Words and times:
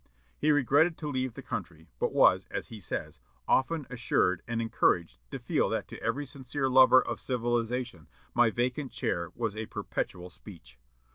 He 0.35 0.51
regretted 0.51 0.97
to 0.97 1.07
leave 1.07 1.35
the 1.35 1.43
country, 1.43 1.87
but 1.99 2.11
was, 2.11 2.47
as 2.49 2.69
he 2.69 2.79
says, 2.79 3.19
"often 3.47 3.85
assured 3.87 4.41
and 4.47 4.59
encouraged 4.59 5.19
to 5.29 5.37
feel 5.37 5.69
that 5.69 5.87
to 5.89 6.01
every 6.01 6.25
sincere 6.25 6.71
lover 6.71 7.03
of 7.05 7.19
civilization 7.19 8.07
my 8.33 8.49
vacant 8.49 8.91
chair 8.91 9.31
was 9.35 9.55
a 9.55 9.67
perpetual 9.67 10.31
speech." 10.31 10.79